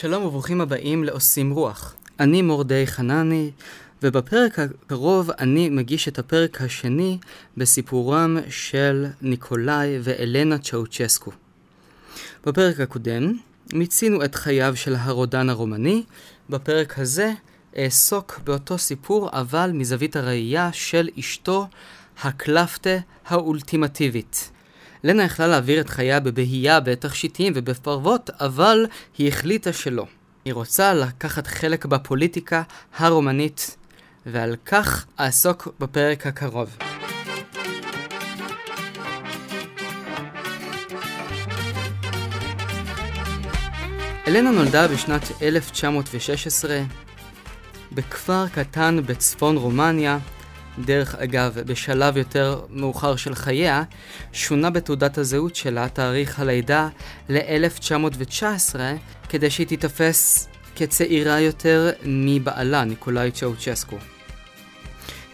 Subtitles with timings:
[0.00, 1.94] שלום וברוכים הבאים לעושים רוח.
[2.20, 3.50] אני מורדי חנני,
[4.02, 7.18] ובפרק הקרוב אני מגיש את הפרק השני
[7.56, 11.30] בסיפורם של ניקולאי ואלנה צ'אוצ'סקו.
[12.46, 13.32] בפרק הקודם
[13.72, 16.02] מיצינו את חייו של הרודן הרומני,
[16.50, 17.32] בפרק הזה
[17.78, 21.66] אעסוק באותו סיפור אבל מזווית הראייה של אשתו
[22.22, 22.96] הקלפטה
[23.26, 24.50] האולטימטיבית.
[25.04, 28.86] לנה יכלה להעביר את חייה בבהייה, בתכשיטים ובפרוות, אבל
[29.18, 30.06] היא החליטה שלא.
[30.44, 32.62] היא רוצה לקחת חלק בפוליטיקה
[32.98, 33.76] הרומנית,
[34.26, 36.76] ועל כך אעסוק בפרק הקרוב.
[44.28, 46.80] אלנה נולדה בשנת 1916
[47.92, 50.18] בכפר קטן בצפון רומניה,
[50.84, 53.82] דרך אגב, בשלב יותר מאוחר של חייה,
[54.32, 56.88] שונה בתעודת הזהות שלה תאריך הלידה
[57.28, 58.76] ל-1919,
[59.28, 63.96] כדי שהיא תיתפס כצעירה יותר מבעלה, ניקולאי צ'אוצ'סקו.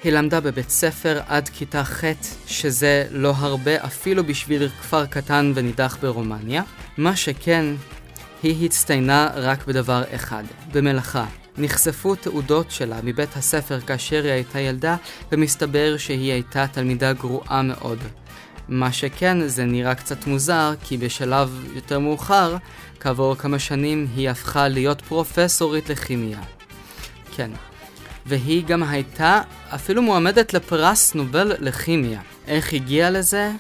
[0.04, 2.04] היא למדה בבית ספר עד כיתה ח',
[2.46, 6.62] שזה לא הרבה אפילו בשביל כפר קטן ונידח ברומניה.
[6.96, 7.64] מה שכן,
[8.42, 11.43] היא הצטיינה רק בדבר אחד, במלאכה.
[11.58, 14.96] נחשפו תעודות שלה מבית הספר כאשר היא הייתה ילדה,
[15.32, 17.98] ומסתבר שהיא הייתה תלמידה גרועה מאוד.
[18.68, 22.56] מה שכן, זה נראה קצת מוזר, כי בשלב יותר מאוחר,
[23.00, 26.38] כעבור כמה שנים, היא הפכה להיות פרופסורית לכימיה.
[27.36, 27.50] כן.
[28.26, 29.40] והיא גם הייתה
[29.74, 32.20] אפילו מועמדת לפרס נובל לכימיה.
[32.46, 33.50] איך הגיעה לזה?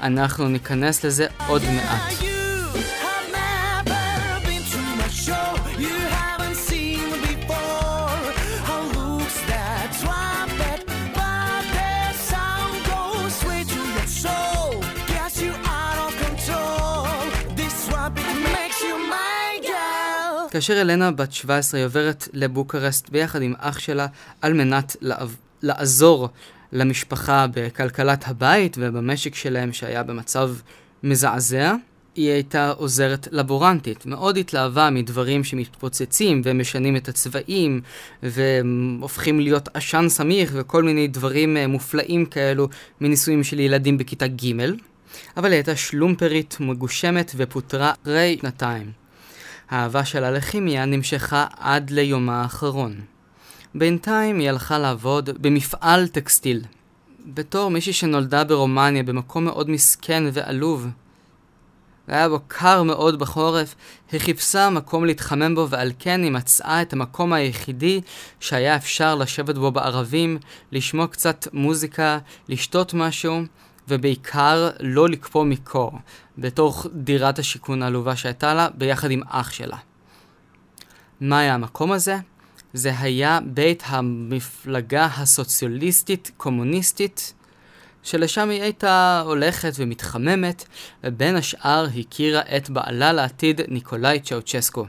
[0.00, 2.33] אנחנו ניכנס לזה עוד מעט.
[20.54, 24.06] כאשר אלנה בת 17 היא עוברת לבוקרסט ביחד עם אח שלה
[24.42, 24.96] על מנת
[25.62, 26.28] לעזור
[26.72, 30.50] למשפחה בכלכלת הבית ובמשק שלהם שהיה במצב
[31.02, 31.74] מזעזע,
[32.14, 34.06] היא הייתה עוזרת לבורנטית.
[34.06, 37.80] מאוד התלהבה מדברים שמתפוצצים ומשנים את הצבעים
[38.22, 42.68] והופכים להיות עשן סמיך וכל מיני דברים אה, מופלאים כאלו
[43.00, 44.52] מניסויים של ילדים בכיתה ג',
[45.36, 49.03] אבל היא הייתה שלומפרית, מגושמת ופוטרה אחרי שנתיים.
[49.70, 53.00] האהבה שלה לכימיה נמשכה עד ליומה האחרון.
[53.74, 56.64] בינתיים היא הלכה לעבוד במפעל טקסטיל.
[57.26, 60.86] בתור מישהי שנולדה ברומניה במקום מאוד מסכן ועלוב,
[62.08, 63.74] והיה בו קר מאוד בחורף,
[64.12, 68.00] היא חיפשה מקום להתחמם בו ועל כן היא מצאה את המקום היחידי
[68.40, 70.38] שהיה אפשר לשבת בו בערבים,
[70.72, 73.40] לשמוע קצת מוזיקה, לשתות משהו,
[73.88, 75.92] ובעיקר לא לקפוא מקור,
[76.38, 79.76] בתוך דירת השיכון העלובה שהייתה לה, ביחד עם אח שלה.
[81.20, 82.16] מה היה המקום הזה?
[82.72, 87.34] זה היה בית המפלגה הסוציאליסטית-קומוניסטית,
[88.02, 90.64] שלשם היא הייתה הולכת ומתחממת,
[91.04, 94.86] ובין השאר הכירה את בעלה לעתיד ניקולאי צ'אוצ'סקו.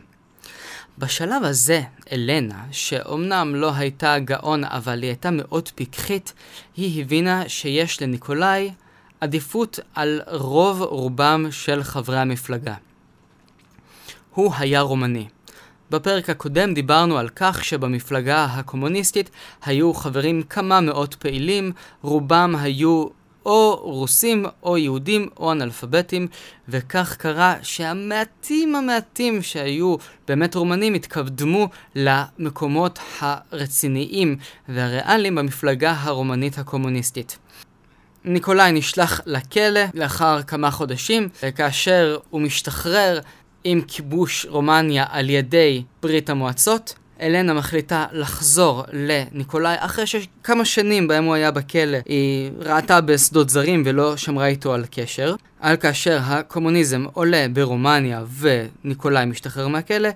[0.97, 1.81] בשלב הזה,
[2.11, 6.33] אלנה, שאומנם לא הייתה גאון אבל היא הייתה מאוד פיקחית,
[6.77, 8.71] היא הבינה שיש לניקולאי
[9.21, 12.75] עדיפות על רוב רובם של חברי המפלגה.
[14.33, 15.27] הוא היה רומני.
[15.91, 19.29] בפרק הקודם דיברנו על כך שבמפלגה הקומוניסטית
[19.65, 21.71] היו חברים כמה מאות פעילים,
[22.01, 23.07] רובם היו
[23.45, 26.27] או רוסים או יהודים או אנאלפביתים,
[26.69, 29.95] וכך קרה שהמעטים המעטים שהיו
[30.27, 34.37] באמת רומנים התקדמו למקומות הרציניים
[34.69, 37.37] והריאליים במפלגה הרומנית הקומוניסטית.
[38.25, 43.19] ניקולאי נשלח לכלא לאחר כמה חודשים, כאשר הוא משתחרר
[43.63, 46.95] עם כיבוש רומניה על ידי ברית המועצות.
[47.21, 53.83] אלנה מחליטה לחזור לניקולאי אחרי שכמה שנים בהם הוא היה בכלא היא ראתה בשדות זרים
[53.85, 55.35] ולא שמרה איתו על קשר.
[55.59, 60.09] על כאשר הקומוניזם עולה ברומניה וניקולאי משתחרר מהכלא,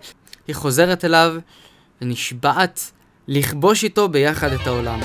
[0.47, 1.35] היא חוזרת אליו
[2.01, 2.91] ונשבעת
[3.27, 4.99] לכבוש איתו ביחד את העולם.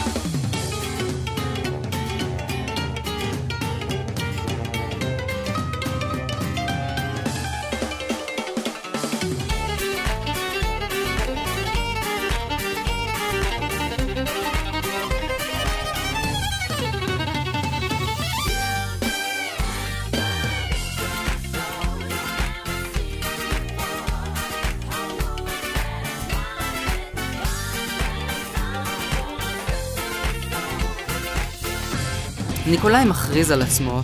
[32.94, 34.02] ניקולאי מכריז על עצמו,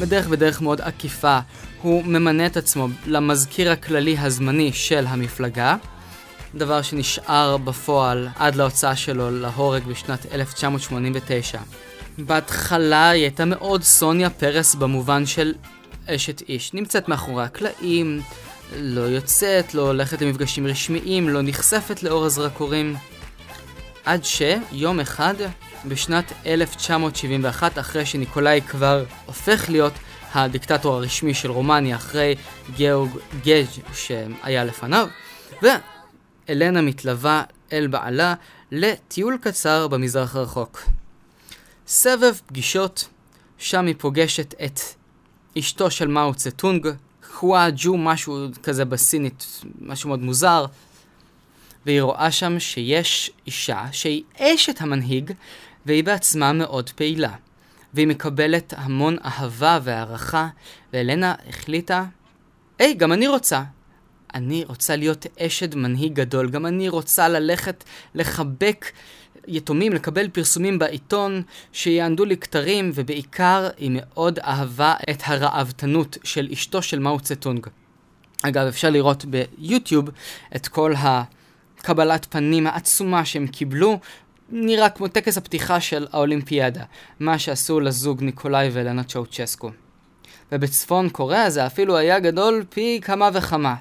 [0.00, 1.38] בדרך בדרך מאוד עקיפה,
[1.82, 5.76] הוא ממנה את עצמו למזכיר הכללי הזמני של המפלגה,
[6.54, 11.58] דבר שנשאר בפועל עד להוצאה שלו להורג בשנת 1989.
[12.18, 15.54] בהתחלה היא הייתה מאוד סוניה פרס במובן של
[16.06, 16.74] אשת איש.
[16.74, 18.20] נמצאת מאחורי הקלעים,
[18.76, 22.96] לא יוצאת, לא הולכת למפגשים רשמיים, לא נחשפת לאור הזרקורים.
[24.04, 25.34] עד שיום אחד,
[25.84, 29.92] בשנת 1971, אחרי שניקולאי כבר הופך להיות
[30.32, 32.34] הדיקטטור הרשמי של רומניה אחרי
[32.76, 33.10] גיאורג
[33.44, 35.08] גז' שהיה לפניו,
[35.62, 38.34] ואלנה מתלווה אל בעלה
[38.72, 40.82] לטיול קצר במזרח הרחוק.
[41.86, 43.08] סבב פגישות,
[43.58, 44.80] שם היא פוגשת את
[45.58, 46.88] אשתו של מאו צטונג,
[47.32, 50.66] חווה ג'ו, משהו כזה בסינית, משהו מאוד מוזר,
[51.86, 55.32] והיא רואה שם שיש אישה שהיא אשת המנהיג,
[55.86, 57.32] והיא בעצמה מאוד פעילה.
[57.94, 60.48] והיא מקבלת המון אהבה והערכה,
[60.92, 62.04] ואלנה החליטה,
[62.78, 63.62] היי, גם אני רוצה.
[64.34, 67.84] אני רוצה להיות אשת מנהיג גדול, גם אני רוצה ללכת
[68.14, 68.92] לחבק
[69.46, 71.42] יתומים, לקבל פרסומים בעיתון
[71.72, 77.66] שיענדו לי כתרים, ובעיקר היא מאוד אהבה את הרעבתנות של אשתו של מאו צטונג.
[78.42, 80.08] אגב, אפשר לראות ביוטיוב
[80.56, 80.94] את כל
[81.82, 83.98] הקבלת פנים העצומה שהם קיבלו,
[84.50, 86.84] נראה כמו טקס הפתיחה של האולימפיאדה,
[87.20, 89.70] מה שעשו לזוג ניקולאי ואלנה צ'אוצ'סקו.
[90.52, 93.74] ובצפון קוריאה זה אפילו היה גדול פי כמה וכמה.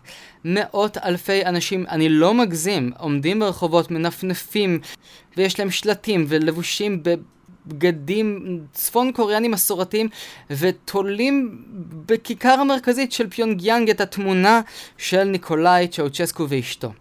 [0.46, 4.80] מאות אלפי אנשים, אני לא מגזים, עומדים ברחובות, מנפנפים,
[5.38, 10.10] ויש להם שלטים ולבושים בבגדים צפון קוריאנים מסורתיים,
[10.52, 11.64] ותולים
[12.06, 14.62] בכיכר המרכזית של פיונגיאנג את התמונה
[14.98, 16.92] של ניקולאי צ'אוצ'סקו ואשתו.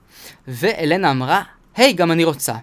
[0.48, 1.42] ואלנה אמרה,
[1.76, 2.54] היי, hey, גם אני רוצה.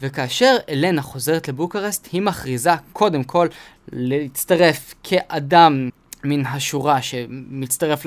[0.00, 3.48] וכאשר אלנה חוזרת לבוקרסט, היא מכריזה קודם כל
[3.92, 5.88] להצטרף כאדם
[6.24, 8.06] מן השורה שמצטרף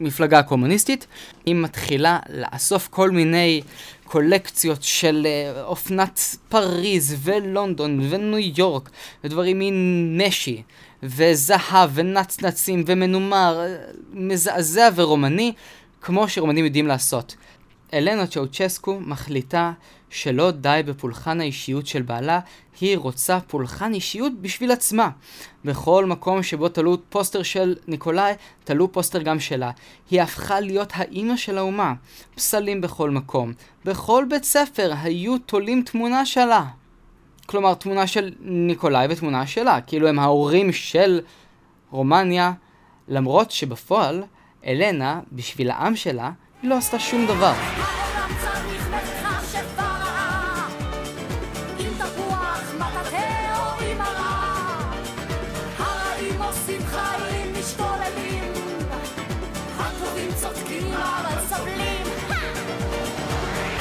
[0.00, 1.06] למפלגה הקומוניסטית,
[1.46, 3.62] היא מתחילה לאסוף כל מיני
[4.04, 8.90] קולקציות של uh, אופנת פריז ולונדון וניו יורק
[9.24, 10.62] ודברים מנשי
[11.02, 13.66] וזהב ונצנצים ומנומר,
[14.12, 15.52] מזעזע ורומני,
[16.00, 17.36] כמו שרומנים יודעים לעשות.
[17.94, 19.72] אלנה צ'אושסקו מחליטה
[20.10, 22.40] שלא די בפולחן האישיות של בעלה,
[22.80, 25.10] היא רוצה פולחן אישיות בשביל עצמה.
[25.64, 28.32] בכל מקום שבו תלו פוסטר של ניקולאי,
[28.64, 29.70] תלו פוסטר גם שלה.
[30.10, 31.94] היא הפכה להיות האימא של האומה.
[32.34, 33.52] פסלים בכל מקום.
[33.84, 36.64] בכל בית ספר היו תולים תמונה שלה.
[37.46, 39.80] כלומר, תמונה של ניקולאי ותמונה שלה.
[39.80, 41.20] כאילו הם ההורים של
[41.90, 42.52] רומניה,
[43.08, 44.22] למרות שבפועל,
[44.66, 46.30] אלנה, בשביל העם שלה,
[46.66, 47.52] היא לא עשתה שום דבר.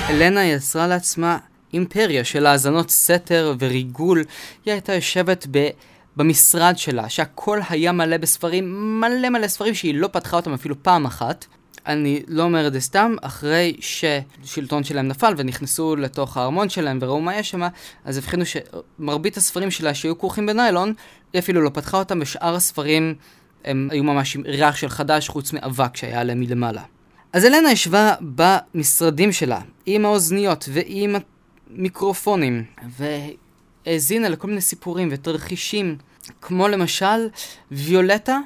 [0.10, 1.38] אלנה יצרה לעצמה
[1.74, 4.24] אימפריה של האזנות סתר וריגול.
[4.66, 5.70] היא הייתה יושבת ב...
[6.16, 11.06] במשרד שלה, שהכל היה מלא בספרים, מלא מלא ספרים שהיא לא פתחה אותם אפילו פעם
[11.06, 11.46] אחת.
[11.88, 17.22] אני לא אומר את זה סתם, אחרי ששלטון שלהם נפל ונכנסו לתוך הארמון שלהם וראו
[17.22, 17.62] מה יש שם,
[18.06, 20.94] אז הבחינו שמרבית הספרים שלה שהיו כרוכים בניילון,
[21.34, 23.16] היא אפילו לא פתחה אותם, ושאר הספרים
[23.66, 26.84] הם היו ממש עם ריח של חדש חוץ מאבק שהיה עליהם מלמעלה.
[27.34, 31.16] אז אלנה ישבה במשרדים שלה, עם האוזניות ועם
[31.70, 32.64] המיקרופונים,
[33.86, 35.98] והאזינה לכל מיני סיפורים ותרחישים,
[36.42, 37.30] כמו למשל
[37.72, 38.40] ויולטה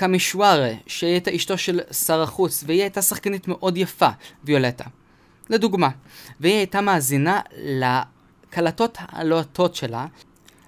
[0.00, 4.08] קמישווארה, שהיא הייתה אשתו של שר החוץ, והיא הייתה שחקנית מאוד יפה,
[4.44, 4.84] ויולטה.
[5.50, 5.88] לדוגמה,
[6.40, 10.06] והיא הייתה מאזינה לקלטות הלוהטות שלה.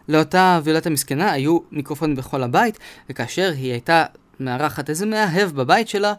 [0.08, 2.78] לאותה ויולטה מסכנה היו מיקרופונים בכל הבית,
[3.10, 4.04] וכאשר היא הייתה
[4.40, 6.14] מארחת איזה מאהב בבית שלה,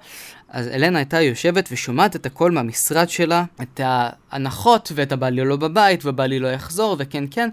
[0.49, 6.05] אז אלנה הייתה יושבת ושומעת את הכל מהמשרד שלה, את ההנחות ואת הבעלי לא בבית,
[6.05, 7.49] ובעלי לא יחזור, וכן כן,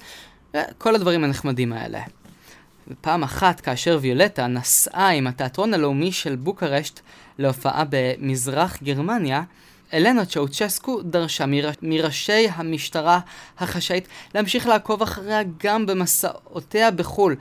[0.79, 2.01] כל הדברים הנחמדים האלה.
[2.91, 7.01] ופעם אחת, כאשר ויולטה נסעה עם התיאטרון הלאומי של בוקרשט
[7.39, 9.43] להופעה במזרח גרמניה,
[9.95, 11.71] אלנה צ'אוצ'סקו דרשה מר...
[11.83, 13.21] מראשי המשטרה
[13.59, 17.37] החשאית להמשיך לעקוב אחריה גם במסעותיה בחו"ל.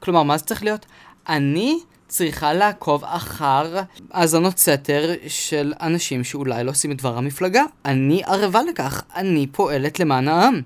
[0.00, 0.86] כלומר, מה זה צריך להיות?
[1.28, 7.62] אני צריכה לעקוב אחר האזנות סתר של אנשים שאולי לא עושים את דבר המפלגה.
[7.84, 10.62] אני ערבה לכך, אני פועלת למען העם,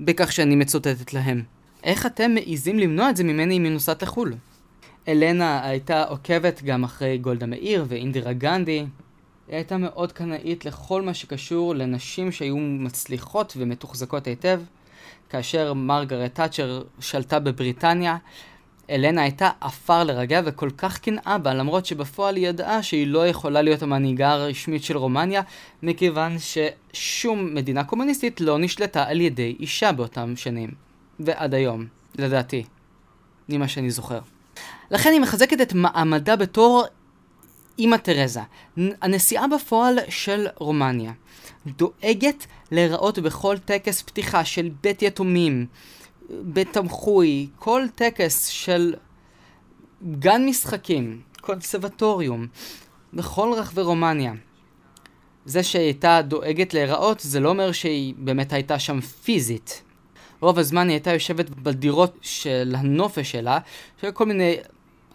[0.00, 1.57] בכך שאני מצוטטת להם.
[1.84, 4.34] איך אתם מעיזים למנוע את זה ממני אם היא נוסעת לחו"ל?
[5.08, 8.78] אלנה הייתה עוקבת גם אחרי גולדה מאיר ואינדירה גנדי.
[9.48, 14.60] היא הייתה מאוד קנאית לכל מה שקשור לנשים שהיו מצליחות ומתוחזקות היטב.
[15.30, 18.16] כאשר מרגרט תאצ'ר שלטה בבריטניה,
[18.90, 23.62] אלנה הייתה עפר לרגע וכל כך קנאה בה, למרות שבפועל היא ידעה שהיא לא יכולה
[23.62, 25.42] להיות המנהיגה הרשמית של רומניה,
[25.82, 30.87] מכיוון ששום מדינה קומוניסטית לא נשלטה על ידי אישה באותם שנים.
[31.20, 31.86] ועד היום,
[32.18, 32.64] לדעתי.
[33.48, 34.20] ממה שאני זוכר.
[34.90, 36.84] לכן היא מחזקת את מעמדה בתור
[37.78, 38.40] אימא תרזה,
[38.76, 41.12] הנשיאה בפועל של רומניה.
[41.66, 45.66] דואגת להיראות בכל טקס פתיחה של בית יתומים,
[46.30, 48.94] בית תמחוי, כל טקס של
[50.18, 52.46] גן משחקים, קונסרבטוריום,
[53.14, 54.32] בכל רחבי רומניה.
[55.44, 59.82] זה שהיא הייתה דואגת להיראות, זה לא אומר שהיא באמת הייתה שם פיזית.
[60.40, 63.58] רוב הזמן היא הייתה יושבת בדירות של הנופש שלה,
[64.00, 64.56] של כל מיני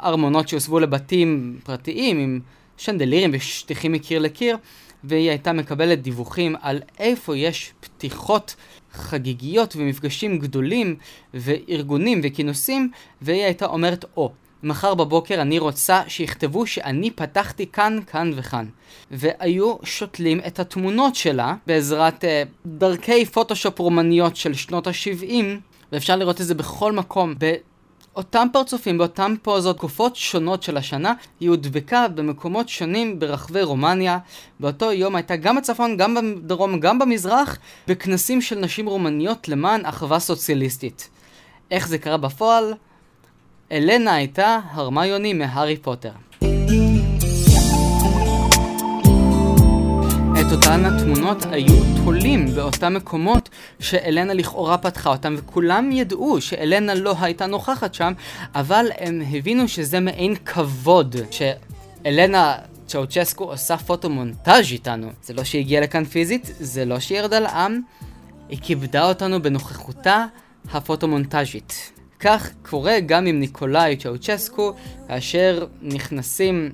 [0.03, 2.39] ארמונות שהוסבו לבתים פרטיים עם
[2.77, 4.57] שנדלירים ושטיחים מקיר לקיר,
[5.03, 8.55] והיא הייתה מקבלת דיווחים על איפה יש פתיחות
[8.91, 10.95] חגיגיות ומפגשים גדולים
[11.33, 17.99] וארגונים וכינוסים, והיא הייתה אומרת, או, oh, מחר בבוקר אני רוצה שיכתבו שאני פתחתי כאן,
[18.07, 18.65] כאן וכאן.
[19.11, 22.27] והיו שותלים את התמונות שלה בעזרת uh,
[22.65, 25.43] דרכי פוטושופ רומניות של שנות ה-70,
[25.91, 27.33] ואפשר לראות את זה בכל מקום.
[28.15, 34.17] אותם פרצופים באותן פוזות תקופות שונות של השנה, היא הודבקה במקומות שונים ברחבי רומניה.
[34.59, 40.19] באותו יום הייתה גם בצפון, גם בדרום, גם במזרח, בכנסים של נשים רומניות למען אחווה
[40.19, 41.09] סוציאליסטית.
[41.71, 42.73] איך זה קרה בפועל?
[43.73, 46.11] אלנה הייתה הרמיוני מהארי פוטר.
[50.41, 53.49] את אותן התמונות היו תולים באותם מקומות
[53.79, 58.13] שאלנה לכאורה פתחה אותם, וכולם ידעו שאלנה לא הייתה נוכחת שם,
[58.55, 62.55] אבל הם הבינו שזה מעין כבוד, שאלנה
[62.87, 65.07] צ'אוצ'סקו עושה פוטומונטאז' איתנו.
[65.23, 67.81] זה לא שהיא הגיעה לכאן פיזית, זה לא שהיא ירדה לעם,
[68.49, 70.25] היא כיבדה אותנו בנוכחותה
[70.73, 71.92] הפוטומונטאז'ית.
[72.23, 74.73] כך קורה גם עם ניקולאי צ'אוצ'סקו,
[75.07, 76.69] כאשר נכנסים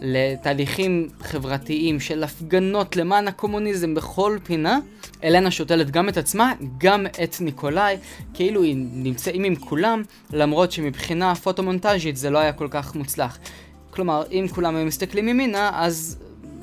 [0.00, 4.78] לתהליכים חברתיים של הפגנות למען הקומוניזם בכל פינה,
[5.24, 7.96] אלנה שותלת גם את עצמה, גם את ניקולאי,
[8.34, 13.38] כאילו היא נמצאים עם כולם, למרות שמבחינה פוטומונטאז'ית זה לא היה כל כך מוצלח.
[13.90, 16.18] כלומר, אם כולם היו מסתכלים ימינה, אז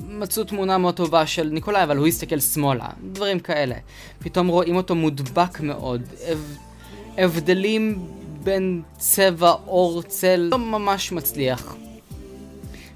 [0.08, 3.74] מצאו תמונה מאוד טובה של ניקולאי, אבל הוא הסתכל שמאלה, דברים כאלה.
[4.18, 6.02] פתאום רואים אותו מודבק מאוד,
[7.18, 7.98] הבדלים
[8.44, 11.76] בין צבע, עור, צל, לא ממש מצליח.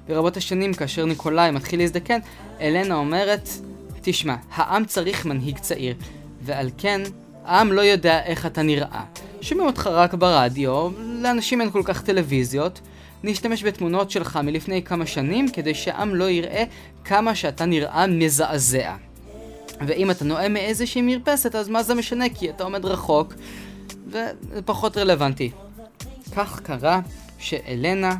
[0.07, 2.19] ברבות השנים, כאשר ניקולאי מתחיל להזדקן,
[2.61, 3.49] אלנה אומרת,
[4.01, 5.95] תשמע, העם צריך מנהיג צעיר,
[6.41, 7.01] ועל כן,
[7.45, 9.03] העם לא יודע איך אתה נראה.
[9.41, 12.79] שומעים אותך רק ברדיו, לאנשים אין כל כך טלוויזיות,
[13.23, 16.63] נשתמש בתמונות שלך מלפני כמה שנים כדי שהעם לא יראה
[17.05, 18.95] כמה שאתה נראה מזעזע.
[19.87, 22.25] ואם אתה נואם מאיזושהי מרפסת, אז מה זה משנה?
[22.29, 23.33] כי אתה עומד רחוק,
[24.07, 25.51] וזה פחות רלוונטי.
[26.35, 26.99] כך קרה
[27.37, 28.15] שאלנה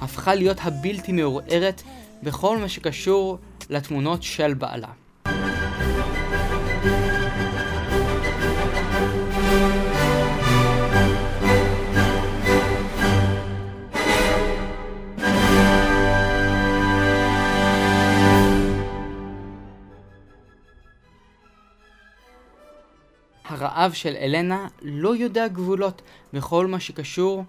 [0.00, 1.82] הפכה להיות הבלתי מעורערת
[2.22, 3.38] בכל מה שקשור
[3.70, 4.88] לתמונות של בעלה.
[23.56, 27.44] הרעב של אלנה לא יודע גבולות בכל מה שקשור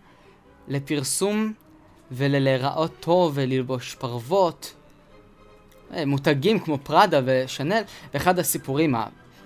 [0.67, 1.53] לפרסום
[2.11, 4.73] וללהיראות טוב וללבוש פרוות.
[5.93, 7.81] אה, מותגים כמו פראדה ושנל,
[8.13, 8.95] ואחד הסיפורים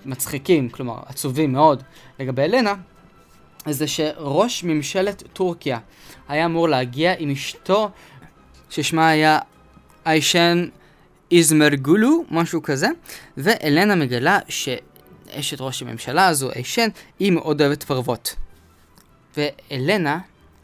[0.04, 1.82] המצחיקים, כלומר עצובים מאוד,
[2.20, 2.74] לגבי אלנה,
[3.66, 5.78] זה שראש ממשלת טורקיה
[6.28, 7.90] היה אמור להגיע עם אשתו,
[8.70, 9.38] ששמה היה
[10.06, 10.66] איישן
[11.32, 12.88] איזמרגולו, משהו כזה,
[13.36, 14.38] ואלנה מגלה
[15.32, 18.36] שאשת ראש הממשלה הזו, איישן, היא מאוד אוהבת פרוות.
[19.36, 20.18] ואלנה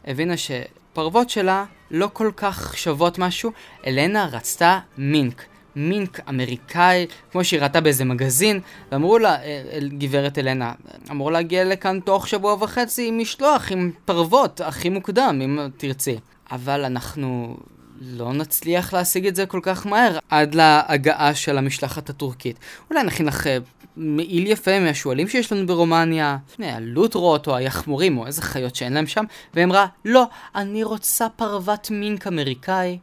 [0.05, 3.51] הבינה שפרוות שלה לא כל כך שוות משהו,
[3.87, 5.45] אלנה רצתה מינק.
[5.75, 8.59] מינק אמריקאי, כמו שהיא ראתה באיזה מגזין,
[8.91, 10.73] ואמרו לה, אה, גברת אלנה,
[11.11, 16.17] אמור להגיע לכאן תוך שבוע וחצי עם משלוח, עם פרוות, הכי מוקדם, אם תרצי.
[16.51, 17.57] אבל אנחנו
[18.01, 22.59] לא נצליח להשיג את זה כל כך מהר עד להגעה של המשלחת הטורקית.
[22.89, 23.57] אולי נכין לך אה,
[23.99, 29.25] מעיל יפה מהשועלים שיש לנו ברומניה, הלוטרות או היחמורים או איזה חיות שאין להם שם,
[29.53, 30.23] והיא אמרה, לא,
[30.55, 32.97] אני רוצה פרוות מינק אמריקאי.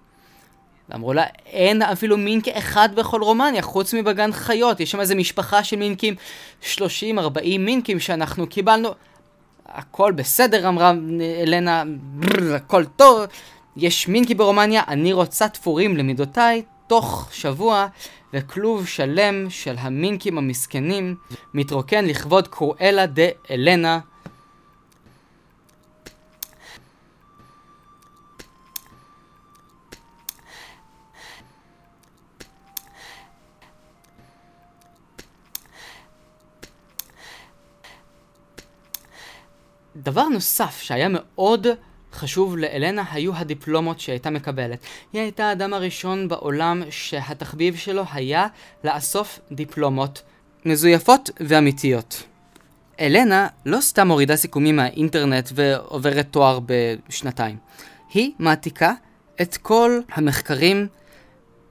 [0.88, 5.64] ואמרו לה, אין אפילו מינק אחד בכל רומניה, חוץ מבגן חיות, יש שם איזה משפחה
[5.64, 6.14] של מינקים,
[6.62, 6.76] 30-40
[7.58, 8.88] מינקים שאנחנו קיבלנו.
[9.66, 10.92] הכל בסדר, אמרה
[11.42, 11.82] אלנה,
[12.54, 13.20] הכל טוב,
[13.76, 17.86] יש מינקי ברומניה, אני רוצה תפורים למידותיי, תוך שבוע
[18.36, 21.16] וכלוב שלם של המינקים המסכנים
[21.54, 24.00] מתרוקן לכבוד קרואלה דה אלנה.
[39.96, 41.66] דבר נוסף שהיה מאוד
[42.16, 44.78] חשוב לאלנה היו הדיפלומות שהייתה מקבלת.
[45.12, 48.46] היא הייתה האדם הראשון בעולם שהתחביב שלו היה
[48.84, 50.22] לאסוף דיפלומות
[50.64, 52.22] מזויפות ואמיתיות.
[53.00, 57.56] אלנה לא סתם מורידה סיכומים מהאינטרנט ועוברת תואר בשנתיים.
[58.14, 58.92] היא מעתיקה
[59.42, 60.86] את כל המחקרים,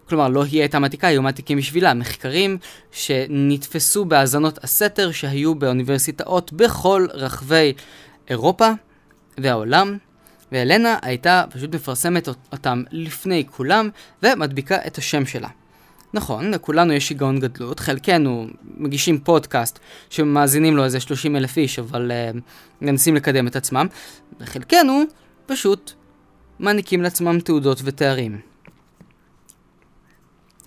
[0.10, 2.58] כלומר לא היא הייתה מעתיקה, היו מעתיקים בשבילה, מחקרים
[2.92, 7.74] שנתפסו בהאזנות הסתר שהיו באוניברסיטאות בכל רחבי
[8.30, 8.70] אירופה
[9.38, 9.98] והעולם,
[10.52, 13.90] ואלנה הייתה פשוט מפרסמת אותם לפני כולם
[14.24, 15.50] ומדביקה את השם שלה.
[16.14, 18.48] נכון, לכולנו יש שיגעון גדלות, חלקנו
[18.78, 22.40] מגישים פודקאסט שמאזינים לו איזה 30 אלף איש, אבל uh,
[22.82, 23.88] מנסים לקדם את עצמם,
[24.40, 25.04] וחלקנו
[25.46, 25.92] פשוט
[26.60, 28.42] מעניקים לעצמם תעודות ותארים.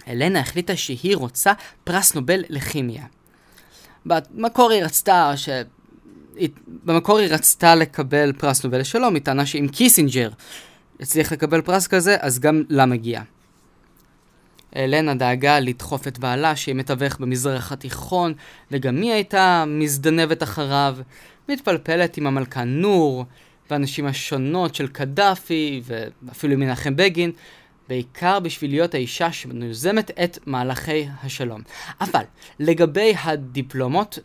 [0.09, 1.53] אלנה החליטה שהיא רוצה
[1.85, 3.05] פרס נובל לכימיה.
[4.07, 5.49] במקור היא רצתה ש...
[6.85, 10.31] במקור היא רצתה לקבל פרס נובל לשלום, היא טענה שאם קיסינג'ר
[11.01, 13.23] יצליח לקבל פרס כזה, אז גם לה מגיע.
[14.77, 18.35] אלנה דאגה לדחוף את בעלה, שיהיה מתווך במזרח התיכון,
[18.71, 20.97] וגם היא הייתה מזדנבת אחריו,
[21.49, 23.25] מתפלפלת עם המלכה נור,
[23.71, 27.33] והנשים השונות של קדאפי, ואפילו מנחם בגין,
[27.89, 31.63] בעיקר בשביל להיות האישה שיוזמת את מהלכי השלום.
[32.01, 32.23] אבל
[32.59, 34.19] לגבי הדיפלומות,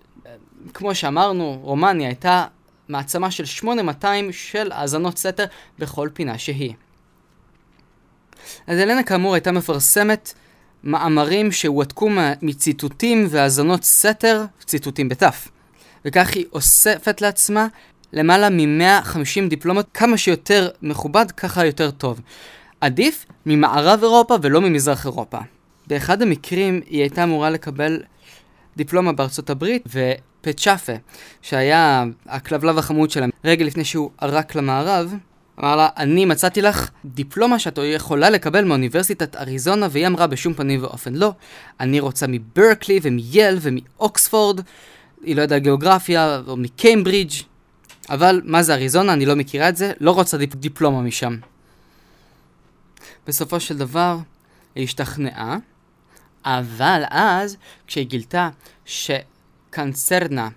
[0.73, 2.45] כמו שאמרנו, רומניה הייתה
[2.89, 5.45] מעצמה של 8200 של האזנות סתר
[5.79, 6.73] בכל פינה שהיא.
[8.67, 10.33] אז אלנה כאמור הייתה מפרסמת
[10.83, 12.09] מאמרים שהועתקו
[12.41, 15.47] מציטוטים והאזנות סתר, ציטוטים בתף.
[16.05, 17.67] וכך היא אוספת לעצמה
[18.13, 22.21] למעלה מ-150 דיפלומות, כמה שיותר מכובד, ככה יותר טוב.
[22.81, 25.37] עדיף ממערב אירופה ולא ממזרח אירופה.
[25.87, 28.01] באחד המקרים היא הייתה אמורה לקבל
[28.77, 30.93] דיפלומה בארצות הברית, ופצ'אפה,
[31.41, 35.13] שהיה הכלבלב החמוד שלהם, רגע לפני שהוא ערק למערב,
[35.59, 40.83] אמר לה, אני מצאתי לך דיפלומה שאת יכולה לקבל מאוניברסיטת אריזונה, והיא אמרה בשום פנים
[40.83, 41.33] ואופן לא.
[41.79, 44.59] אני רוצה מברקלי ומייל ומאוקספורד,
[45.23, 47.31] היא לא יודעת גיאוגרפיה, או מקיימברידג',
[48.09, 49.13] אבל מה זה אריזונה?
[49.13, 51.37] אני לא מכירה את זה, לא רוצה דיפ- דיפלומה משם.
[53.27, 54.17] בסופו של דבר,
[54.75, 55.57] היא השתכנעה,
[56.45, 58.49] אבל אז, כשהיא גילתה
[58.85, 60.49] שקנצרנה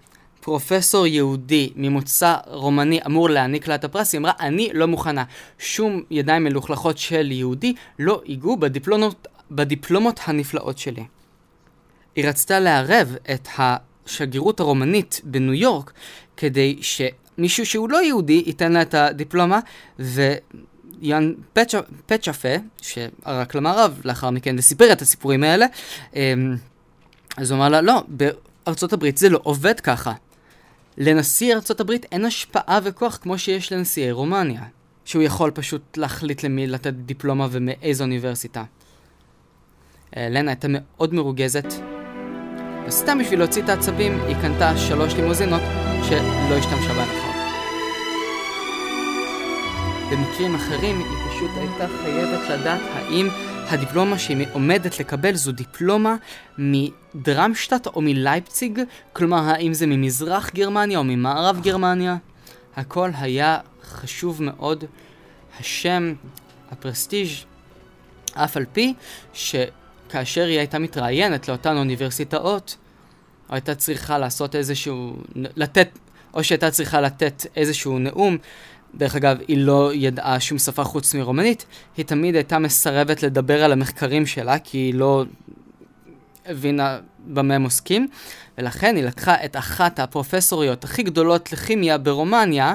[0.46, 5.24] פרופסור יהודי ממוצא רומני אמור להעניק לה את הפרס, היא אמרה, אני לא מוכנה.
[5.58, 11.04] שום ידיים מלוכלכות של יהודי לא ייגעו בדיפלומות, בדיפלומות הנפלאות שלי.
[12.16, 15.92] היא רצתה לערב את השגרירות הרומנית בניו יורק
[16.36, 19.60] כדי שמישהו שהוא לא יהודי ייתן לה את הדיפלומה,
[21.00, 21.32] ויאן
[22.06, 22.48] פצ'אפה,
[22.82, 25.66] שערק למערב לאחר מכן וסיפר את הסיפורים האלה,
[26.14, 26.56] אמ,
[27.36, 30.12] אז הוא אמר לה, לא, בארצות הברית זה לא עובד ככה.
[30.98, 34.62] לנשיא ארצות הברית אין השפעה וכוח כמו שיש לנשיאי רומניה,
[35.04, 38.64] שהוא יכול פשוט להחליט למי לתת דיפלומה ומאיזו אוניברסיטה.
[40.16, 41.66] אה, לנה הייתה מאוד מרוגזת,
[42.86, 45.62] וסתם בשביל להוציא את העצבים היא קנתה שלוש לימוזינות
[46.08, 47.25] שלא השתמשה בהן אחר.
[50.10, 53.28] במקרים אחרים היא פשוט הייתה חייבת לדעת האם
[53.68, 56.16] הדיפלומה שהיא עומדת לקבל זו דיפלומה
[56.58, 58.80] מדרמשטט או מלייפציג,
[59.12, 62.16] כלומר האם זה ממזרח גרמניה או ממערב גרמניה.
[62.76, 64.84] הכל היה חשוב מאוד.
[65.60, 66.14] השם,
[66.70, 67.28] הפרסטיג',
[68.34, 68.94] אף על פי
[69.32, 72.76] שכאשר היא הייתה מתראיינת לאותן אוניברסיטאות,
[73.48, 75.88] או הייתה צריכה לעשות איזשהו, לתת,
[76.34, 78.38] או שהייתה צריכה לתת איזשהו נאום,
[78.96, 83.72] דרך אגב, היא לא ידעה שום שפה חוץ מרומנית, היא תמיד הייתה מסרבת לדבר על
[83.72, 85.24] המחקרים שלה, כי היא לא
[86.46, 88.08] הבינה במה הם עוסקים,
[88.58, 92.74] ולכן היא לקחה את אחת הפרופסוריות הכי גדולות לכימיה ברומניה,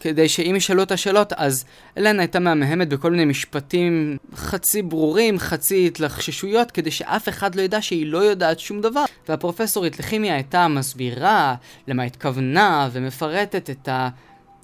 [0.00, 1.64] כדי שאם ישאלו את השאלות, אז
[1.98, 7.82] אלנה הייתה מהמהמת בכל מיני משפטים חצי ברורים, חצי התלחששויות, כדי שאף אחד לא ידע
[7.82, 9.04] שהיא לא יודעת שום דבר.
[9.28, 11.54] והפרופסורית לכימיה הייתה מסבירה
[11.88, 14.08] למה התכוונה, ומפרטת את ה...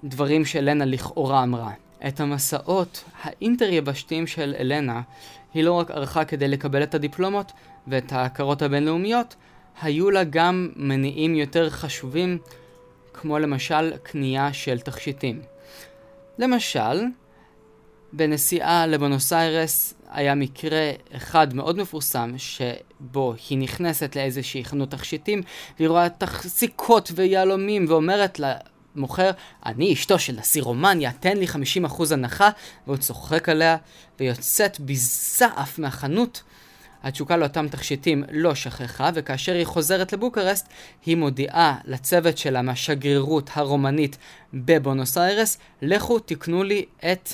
[0.04, 1.72] דברים שאלנה לכאורה אמרה.
[2.08, 5.00] את המסעות האינטר-יבשתיים של אלנה
[5.54, 7.52] היא לא רק ערכה כדי לקבל את הדיפלומות
[7.88, 9.34] ואת ההכרות הבינלאומיות,
[9.82, 12.38] היו לה גם מניעים יותר חשובים,
[13.14, 15.42] כמו למשל קנייה של תכשיטים.
[16.38, 17.04] למשל,
[18.12, 25.42] בנסיעה לבונוס איירס היה מקרה אחד מאוד מפורסם שבו היא נכנסת לאיזושהי חנות תכשיטים
[25.78, 28.54] והיא רואה תחזיקות ויהלומים ואומרת לה
[28.94, 29.30] מוכר,
[29.66, 31.46] אני אשתו של נשיא רומניה, תן לי
[31.86, 32.50] 50% הנחה,
[32.86, 33.76] והוא צוחק עליה,
[34.20, 36.42] ויוצאת בזעף מהחנות,
[37.02, 40.68] התשוקה לאותם תכשיטים לא שכחה, וכאשר היא חוזרת לבוקרסט,
[41.06, 44.18] היא מודיעה לצוות שלה מהשגרירות הרומנית
[44.54, 47.28] בבונוס איירס, לכו תקנו לי את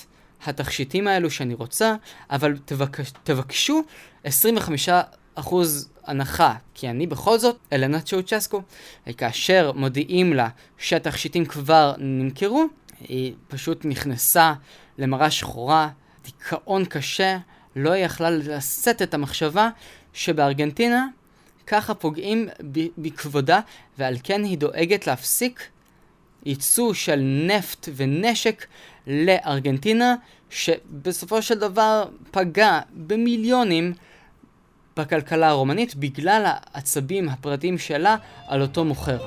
[0.47, 1.95] התכשיטים האלו שאני רוצה,
[2.31, 3.83] אבל תבקש, תבקשו
[4.25, 4.89] 25
[5.39, 8.63] אחוז הנחה, כי אני בכל זאת אלנה צ'אוצ'סקו.
[9.17, 12.65] כאשר מודיעים לה שהתכשיטים כבר נמכרו,
[13.01, 14.53] היא פשוט נכנסה
[14.99, 15.89] למראה שחורה,
[16.25, 17.39] דיכאון קשה,
[17.77, 19.69] לא יכלה לשאת את המחשבה
[20.13, 21.07] שבארגנטינה
[21.67, 22.49] ככה פוגעים
[22.99, 23.61] בכבודה,
[23.99, 25.69] ועל כן היא דואגת להפסיק
[26.45, 28.67] ייצוא של נפט ונשק
[29.07, 30.15] לארגנטינה,
[30.51, 33.93] שבסופו של דבר פגע במיליונים
[34.97, 39.19] בכלכלה הרומנית בגלל העצבים הפרטיים שלה על אותו מוכר.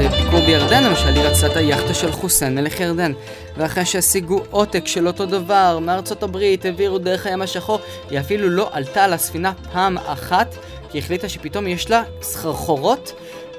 [0.00, 3.12] בביקור בירדן למשל, היא רצתה את היאכטה של חוסיין מלך ירדן.
[3.56, 7.78] ואחרי שהשיגו עותק של אותו דבר מארצות הברית, העבירו דרך הים השחור,
[8.10, 10.54] היא אפילו לא עלתה על הספינה פעם אחת,
[10.90, 13.12] כי החליטה שפתאום יש לה סחרחורות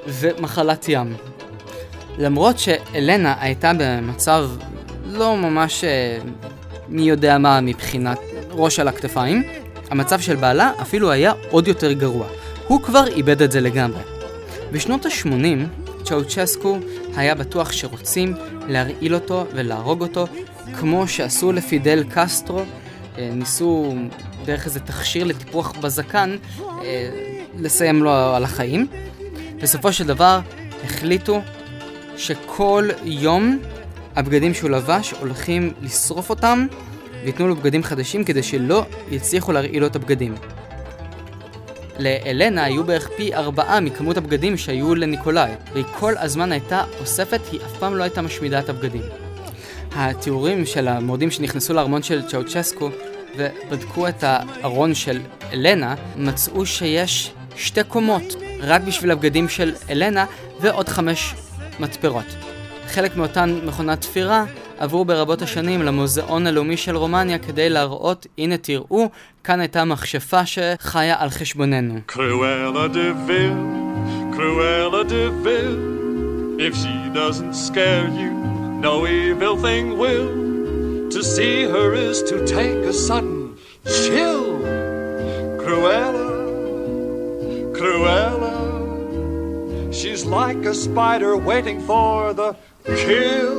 [0.06, 1.14] ומחלת ים.
[2.18, 4.50] למרות שאלנה הייתה במצב
[5.06, 6.18] לא ממש אה,
[6.88, 8.18] מי יודע מה מבחינת
[8.50, 9.42] ראש על הכתפיים,
[9.90, 12.26] המצב של בעלה אפילו היה עוד יותר גרוע.
[12.66, 14.00] הוא כבר איבד את זה לגמרי.
[14.72, 16.78] בשנות ה-80 צ'אוצ'סקו
[17.16, 18.34] היה בטוח שרוצים
[18.68, 20.26] להרעיל אותו ולהרוג אותו,
[20.80, 22.62] כמו שעשו לפידל קסטרו,
[23.18, 23.94] אה, ניסו
[24.44, 27.10] דרך איזה תכשיר לטיפוח בזקן אה,
[27.58, 28.86] לסיים לו על החיים.
[29.62, 30.40] בסופו של דבר
[30.84, 31.40] החליטו
[32.16, 33.58] שכל יום
[34.16, 36.66] הבגדים שהוא לבש הולכים לשרוף אותם
[37.24, 40.34] וייתנו לו בגדים חדשים כדי שלא יצליחו להרעיל לו את הבגדים.
[41.98, 47.60] לאלנה היו בערך פי ארבעה מכמות הבגדים שהיו לניקולאי, והיא כל הזמן הייתה אוספת, היא
[47.66, 49.02] אף פעם לא הייתה משמידה את הבגדים.
[49.92, 52.90] התיאורים של המורדים שנכנסו לארמון של צ'אוצ'סקו
[53.36, 55.20] ובדקו את הארון של
[55.52, 60.24] אלנה, מצאו שיש שתי קומות רק בשביל הבגדים של אלנה
[60.60, 61.34] ועוד חמש
[61.80, 62.26] מתפרות.
[62.86, 64.44] חלק מאותן מכונת תפירה
[64.78, 69.08] עברו ברבות השנים למוזיאון הלאומי של רומניה כדי להראות, הנה תראו,
[69.44, 72.00] כאן הייתה מכשפה שחיה על חשבוננו.
[73.28, 73.56] Vil,
[74.36, 75.74] Cruella de Vil,
[76.66, 78.32] if she doesn't scare you,
[78.86, 80.28] no evil thing will.
[81.14, 83.40] To see her is to take a sudden
[84.02, 84.44] chill.
[85.62, 86.28] Cruella,
[87.76, 88.49] Cruella,
[89.92, 92.54] she's like a spider waiting for the
[93.02, 93.54] kill.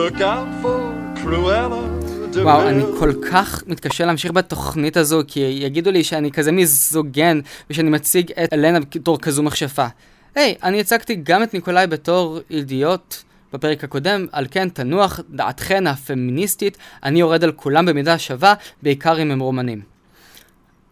[0.00, 0.80] Look out for
[1.20, 1.98] Cruella.
[2.42, 7.90] וואו, אני כל כך מתקשה להמשיך בתוכנית הזו, כי יגידו לי שאני כזה מיזוגן, ושאני
[7.90, 9.86] מציג את אלנה בתור כזו מכשפה.
[10.34, 13.16] היי, hey, אני הצגתי גם את ניקולאי בתור אידיוט
[13.52, 19.30] בפרק הקודם, על כן תנוח דעתכן הפמיניסטית, אני יורד על כולם במידה שווה, בעיקר אם
[19.30, 19.80] הם רומנים.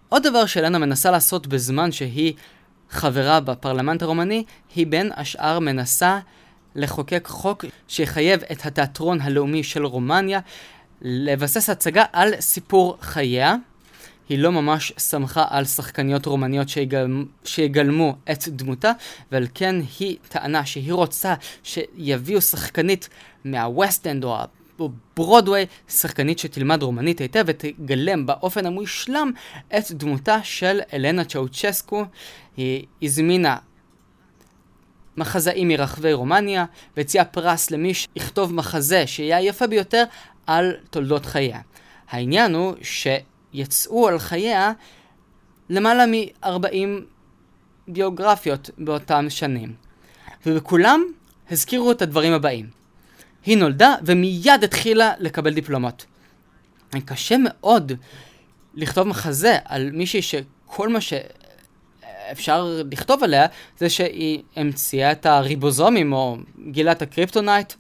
[0.08, 2.32] עוד דבר שאלנה מנסה לעשות בזמן שהיא
[2.90, 4.44] חברה בפרלמנט הרומני,
[4.74, 6.18] היא בין השאר מנסה
[6.74, 10.40] לחוקק חוק שיחייב את התיאטרון הלאומי של רומניה
[11.02, 13.54] לבסס הצגה על סיפור חייה.
[14.28, 17.06] היא לא ממש סמכה על שחקניות רומניות שיגל...
[17.44, 18.92] שיגלמו את דמותה,
[19.32, 23.08] ועל כן היא טענה שהיא רוצה שיביאו שחקנית
[23.44, 24.36] מה West End או
[25.16, 29.30] ברודוויי, שחקנית שתלמד רומנית היטב ותגלם באופן המושלם
[29.78, 32.04] את דמותה של אלנה צ'אוצ'סקו.
[32.56, 33.56] היא הזמינה
[35.16, 36.64] מחזאים מרחבי רומניה,
[36.96, 40.04] והציע פרס למי שיכתוב מחזה שיהיה היפה ביותר
[40.46, 41.60] על תולדות חייה.
[42.08, 44.72] העניין הוא שיצאו על חייה
[45.70, 46.68] למעלה מ-40
[47.88, 49.74] ביוגרפיות באותם שנים.
[50.46, 51.04] ובכולם
[51.50, 52.75] הזכירו את הדברים הבאים.
[53.46, 56.06] היא נולדה ומיד התחילה לקבל דיפלומות.
[57.04, 57.92] קשה מאוד
[58.74, 61.12] לכתוב מחזה על מישהי שכל מה ש...
[62.32, 63.46] אפשר לכתוב עליה,
[63.78, 66.36] זה שהיא המציאה את הריבוזומים או
[66.70, 67.72] גילה את הקריפטונייט,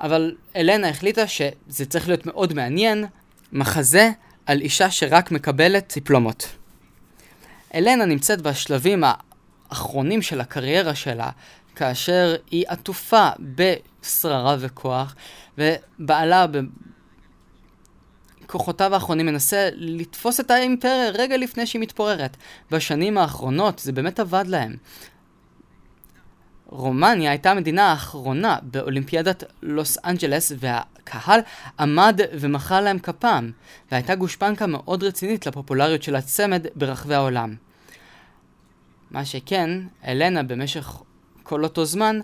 [0.00, 3.04] אבל אלנה החליטה שזה צריך להיות מאוד מעניין,
[3.52, 4.10] מחזה
[4.46, 6.46] על אישה שרק מקבלת דיפלומות.
[7.74, 9.04] אלנה נמצאת בשלבים
[9.70, 11.30] האחרונים של הקריירה שלה,
[11.76, 15.14] כאשר היא עטופה בשררה וכוח,
[15.58, 16.46] ובעלה
[18.46, 22.36] כוחותיו האחרונים מנסה לתפוס את האימפריה רגע לפני שהיא מתפוררת.
[22.70, 24.76] בשנים האחרונות זה באמת עבד להם.
[26.66, 31.40] רומניה הייתה המדינה האחרונה באולימפיאדת לוס אנג'לס והקהל
[31.80, 33.50] עמד ומחא להם כפם
[33.90, 37.54] והייתה גושפנקה מאוד רצינית לפופולריות של הצמד ברחבי העולם.
[39.10, 39.70] מה שכן,
[40.06, 41.02] אלנה במשך
[41.52, 42.20] כל אותו זמן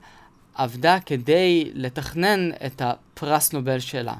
[0.54, 4.14] עבדה כדי לתכנן את הפרס נובל שלה.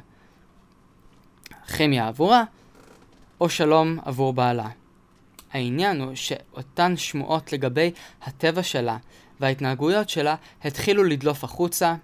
[1.77, 2.45] כימיה עבורה,
[3.41, 4.69] או שלום עבור בעלה.
[5.53, 7.91] העניין הוא שאותן שמועות לגבי
[8.23, 8.97] הטבע שלה
[9.41, 11.95] וההתנהגויות שלה התחילו לדלוף החוצה,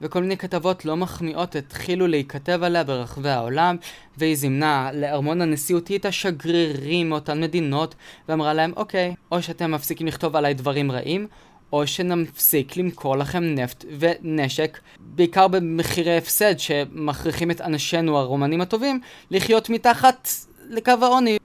[0.00, 3.76] וכל מיני כתבות לא מחמיאות התחילו להיכתב עליה ברחבי העולם,
[4.18, 7.94] והיא זימנה לארמון הנשיאותי את השגרירים מאותן מדינות,
[8.28, 11.26] ואמרה להם, אוקיי, או שאתם מפסיקים לכתוב עליי דברים רעים,
[11.74, 19.70] או שנפסיק למכור לכם נפט ונשק, בעיקר במחירי הפסד שמכריחים את אנשינו הרומנים הטובים לחיות
[19.70, 20.28] מתחת
[20.70, 21.38] לקו העוני.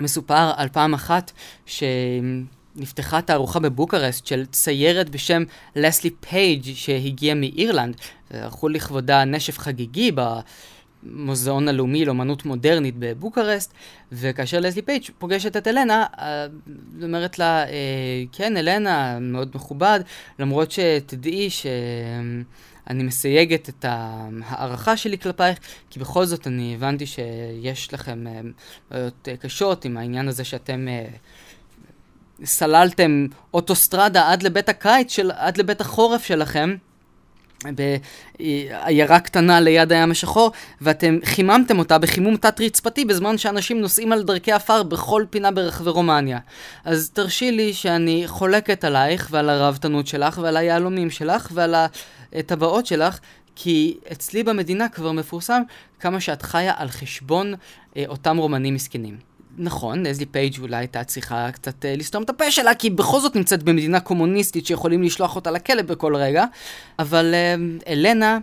[0.00, 1.32] מסופר על פעם אחת
[1.66, 5.42] שנפתחה תערוכה בבוקרסט של ציירת בשם
[5.76, 7.96] לסלי פייג' שהגיעה מאירלנד,
[8.30, 10.12] וערכו לכבודה נשף חגיגי
[11.02, 13.72] במוזיאון הלאומי לאמנות מודרנית בבוקרסט,
[14.12, 16.46] וכאשר לסלי פייג' פוגשת את אלנה, אה,
[16.96, 20.00] היא אומרת לה, אה, כן, אלנה, מאוד מכובד,
[20.38, 21.66] למרות שתדעי ש...
[22.90, 25.58] אני מסייגת את ההערכה שלי כלפייך,
[25.90, 28.40] כי בכל זאת אני הבנתי שיש לכם אה,
[28.90, 30.88] בעיות קשות עם העניין הזה שאתם
[32.44, 36.76] סללתם אוטוסטרדה עד לבית הקיץ, של, עד לבית החורף שלכם.
[38.38, 44.52] בעיירה קטנה ליד הים השחור, ואתם חיממתם אותה בחימום תת-רצפתי בזמן שאנשים נוסעים על דרכי
[44.52, 46.38] עפר בכל פינה ברחבי רומניה.
[46.84, 51.74] אז תרשי לי שאני חולקת עלייך ועל הרהבתנות שלך ועל היהלומים שלך ועל
[52.32, 53.18] הטבעות שלך,
[53.56, 55.62] כי אצלי במדינה כבר מפורסם
[56.00, 57.54] כמה שאת חיה על חשבון
[57.96, 59.31] אה, אותם רומנים מסכנים.
[59.58, 63.36] נכון, לזלי פייג' אולי הייתה צריכה קצת אה, לסתום את הפה שלה, כי בכל זאת
[63.36, 66.44] נמצאת במדינה קומוניסטית שיכולים לשלוח אותה לכלא בכל רגע,
[66.98, 68.38] אבל אה, אלנה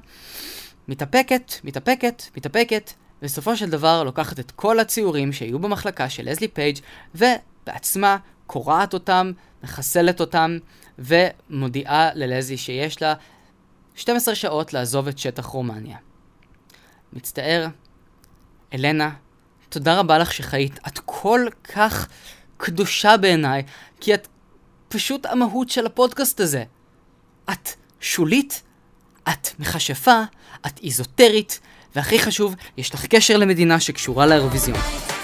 [0.88, 2.92] מתאפקת, מתאפקת, מתאפקת,
[3.22, 6.78] בסופו של דבר לוקחת את כל הציורים שהיו במחלקה של לזלי פייג'
[7.16, 8.18] ובעצמה
[8.48, 9.32] קורעת אותם,
[9.64, 10.58] מחסלת אותם,
[11.00, 13.14] ומודיעה ללזלי שיש לה
[13.96, 15.98] 12 שעות לעזוב את שטח רומניה.
[17.14, 17.68] מצטער,
[18.74, 19.10] אלנה,
[19.70, 20.80] תודה רבה לך שחיית.
[20.88, 22.08] את כל כך
[22.58, 23.64] קדושה בעיניי,
[24.00, 24.28] כי את
[24.88, 26.64] פשוט המהות של הפודקאסט הזה.
[27.52, 28.64] את שולית,
[29.30, 30.22] את מכשפה,
[30.68, 31.60] את איזוטרית,
[31.96, 35.19] והכי חשוב, יש לך קשר למדינה שקשורה לאירוויזיון.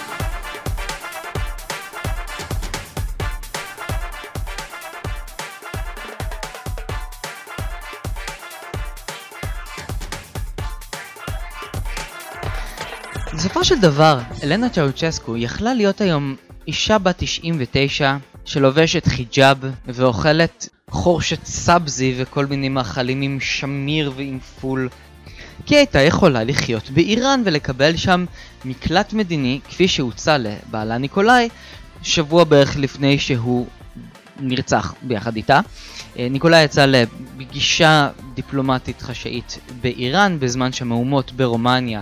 [13.46, 16.36] בסופו של דבר, אלנה צ'אוצ'סקו יכלה להיות היום
[16.68, 24.90] אישה בת 99 שלובשת חיג'אב ואוכלת חורשת סאבזי וכל מיני מאכלים עם שמיר ועם פול.
[25.66, 28.26] כי הייתה יכולה לחיות באיראן ולקבל שם
[28.66, 31.50] מקלט מדיני כפי שהוצע לבעלה ניקולאי
[32.04, 33.68] שבוע בערך לפני שהוא
[34.40, 35.60] נרצח ביחד איתה.
[36.20, 42.02] אה, ניקולאי יצא לפגישה דיפלומטית חשאית באיראן בזמן שהמהומות ברומניה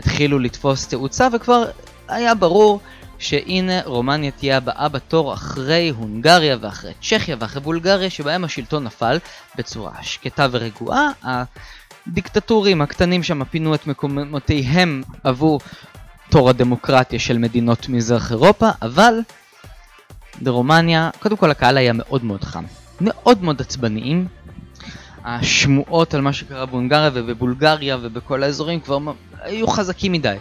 [0.00, 1.64] התחילו לתפוס תאוצה וכבר
[2.08, 2.80] היה ברור
[3.18, 9.18] שהנה רומניה תהיה הבאה בתור אחרי הונגריה ואחרי צ'כיה ואחרי בולגריה שבהם השלטון נפל
[9.56, 11.08] בצורה שקטה ורגועה.
[12.06, 15.60] הדיקטטורים הקטנים שם פינו את מקומותיהם עבור
[16.30, 19.14] תור הדמוקרטיה של מדינות מזרח אירופה, אבל
[20.40, 22.64] ברומניה, קודם כל הקהל היה מאוד מאוד חם.
[23.00, 24.26] מאוד מאוד עצבניים,
[25.24, 28.98] השמועות על מה שקרה בהונגריה ובבולגריה ובכל האזורים כבר
[29.42, 30.36] היו חזקים מדי.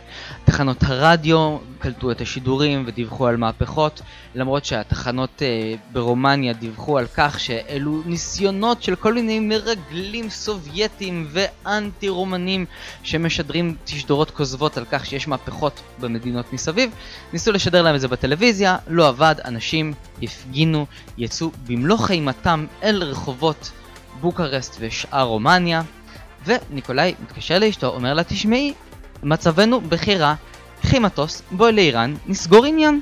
[0.45, 4.01] תחנות הרדיו קלטו את השידורים ודיווחו על מהפכות,
[4.35, 12.09] למרות שהתחנות אה, ברומניה דיווחו על כך שאלו ניסיונות של כל מיני מרגלים סובייטים ואנטי
[12.09, 12.65] רומנים
[13.03, 16.91] שמשדרים תשדורות כוזבות על כך שיש מהפכות במדינות מסביב.
[17.33, 20.85] ניסו לשדר להם את זה בטלוויזיה, לא עבד, אנשים הפגינו,
[21.17, 23.71] יצאו במלוא חיימתם אל רחובות
[24.21, 25.81] בוקרסט ושאר רומניה,
[26.45, 28.73] וניקולאי מתקשר לאשתו, אומר לה, תשמעי,
[29.23, 30.33] מצבנו בכי רע,
[30.81, 33.01] קחי מטוס, בואי לאיראן, נסגור עניין.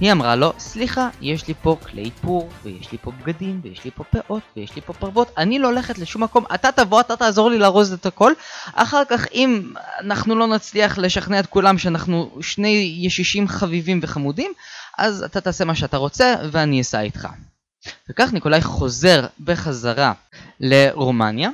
[0.00, 3.90] היא אמרה לו, סליחה, יש לי פה כלי פור, ויש לי פה בגדים, ויש לי
[3.90, 7.50] פה פאות, ויש לי פה פרוות, אני לא הולכת לשום מקום, אתה תבוא, אתה תעזור
[7.50, 8.32] לי לארוז את הכל,
[8.74, 9.62] אחר כך אם
[10.00, 14.52] אנחנו לא נצליח לשכנע את כולם שאנחנו שני ישישים חביבים וחמודים,
[14.98, 17.28] אז אתה תעשה מה שאתה רוצה, ואני אסע איתך.
[18.10, 20.12] וכך ניקולאי חוזר בחזרה
[20.60, 21.50] לרומניה.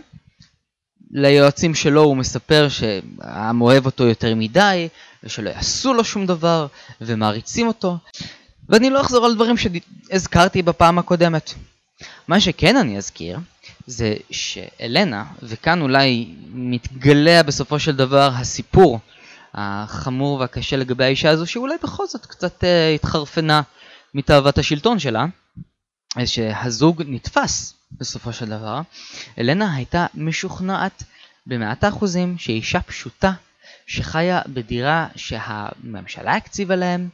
[1.11, 4.88] ליועצים שלו הוא מספר שהעם אוהב אותו יותר מדי,
[5.25, 6.66] ושלא יעשו לו שום דבר,
[7.01, 7.97] ומעריצים אותו.
[8.68, 11.55] ואני לא אחזור על דברים שהזכרתי בפעם הקודמת.
[12.29, 13.38] מה שכן אני אזכיר,
[13.87, 18.99] זה שאלנה, וכאן אולי מתגלה בסופו של דבר הסיפור
[19.55, 23.62] החמור והקשה לגבי האישה הזו, שאולי בכל זאת קצת uh, התחרפנה
[24.14, 25.27] מתאוות השלטון שלה,
[26.25, 28.81] שהזוג נתפס בסופו של דבר,
[29.38, 31.03] אלנה הייתה משוכנעת
[31.46, 33.33] במאת האחוזים שהיא אישה פשוטה
[33.87, 37.09] שחיה בדירה שהממשלה הקציבה להם,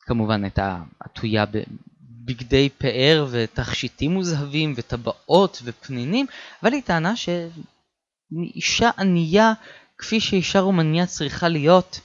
[0.00, 6.26] כמובן הייתה עטויה בבגדי פאר ותכשיטים מוזהבים וטבעות ופנינים,
[6.62, 9.52] אבל היא טענה שאישה ענייה
[9.98, 12.00] כפי שאישה רומניה צריכה להיות.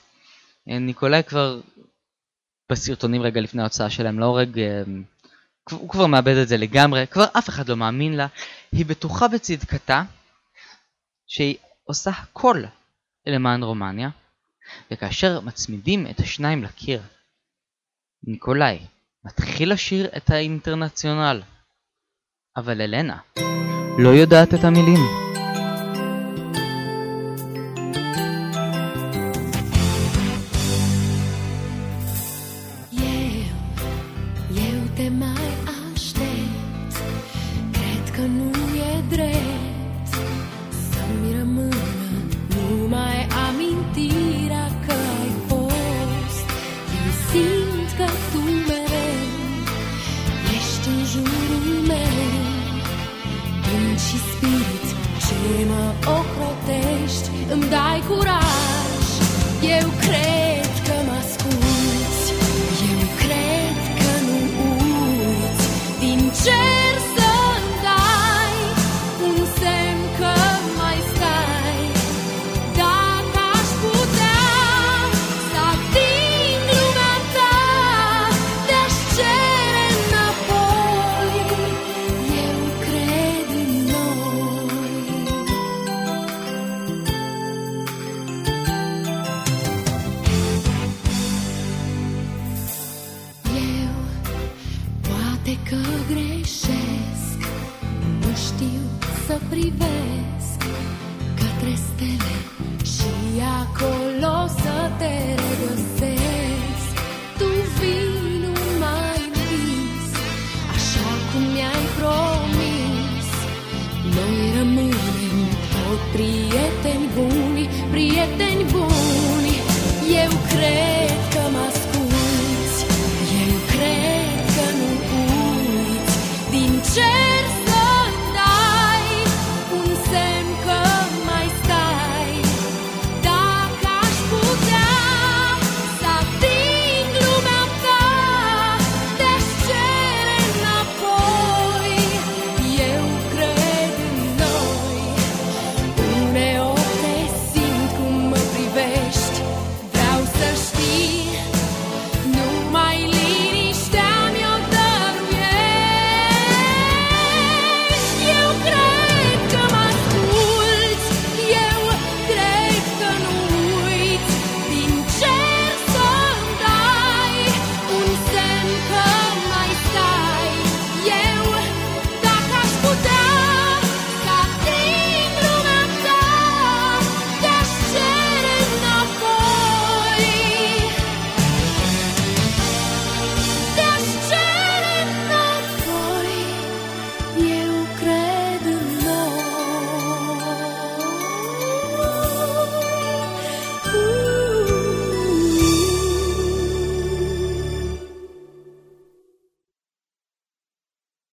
[0.66, 1.60] ניקולאי כבר
[2.70, 4.82] בסרטונים רגע לפני ההוצאה שלהם להורג, אה,
[5.70, 8.26] הוא כבר מאבד את זה לגמרי, כבר אף אחד לא מאמין לה,
[8.72, 10.02] היא בטוחה בצדקתה,
[11.26, 12.62] שהיא עושה הכל
[13.26, 14.08] למען רומניה,
[14.90, 17.02] וכאשר מצמידים את השניים לקיר,
[18.22, 18.78] ניקולאי
[19.24, 21.42] מתחיל לשיר את האינטרנציונל,
[22.56, 23.18] אבל אלנה
[23.98, 25.29] לא יודעת את המילים.